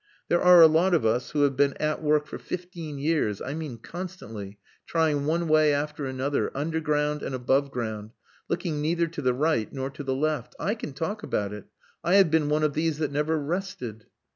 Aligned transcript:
There 0.29 0.41
are 0.41 0.63
a 0.63 0.67
lot 0.67 0.95
of 0.95 1.05
us 1.05 1.29
who 1.29 1.41
have 1.43 1.55
been 1.55 1.75
at 1.77 2.01
work 2.01 2.25
for 2.25 2.39
fifteen 2.39 2.97
years 2.97 3.39
I 3.39 3.53
mean 3.53 3.77
constantly 3.77 4.57
trying 4.87 5.27
one 5.27 5.47
way 5.47 5.71
after 5.75 6.07
another, 6.07 6.49
underground 6.57 7.21
and 7.21 7.35
above 7.35 7.69
ground, 7.69 8.09
looking 8.49 8.81
neither 8.81 9.05
to 9.05 9.21
the 9.21 9.35
right 9.35 9.71
nor 9.71 9.91
to 9.91 10.03
the 10.03 10.15
left! 10.15 10.55
I 10.59 10.73
can 10.73 10.93
talk 10.93 11.21
about 11.21 11.53
it. 11.53 11.65
I 12.03 12.15
have 12.15 12.31
been 12.31 12.49
one 12.49 12.63
of 12.63 12.73
these 12.73 12.97
that 12.97 13.11
never 13.11 13.37
rested.... 13.39 14.07